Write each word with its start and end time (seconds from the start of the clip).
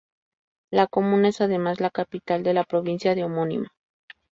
La 0.71 0.87
comuna 0.87 1.27
es 1.27 1.41
además 1.41 1.79
la 1.79 1.91
capital 1.91 2.41
de 2.41 2.55
la 2.55 2.63
provincia 2.63 3.13
de 3.13 3.23
homónima. 3.23 3.69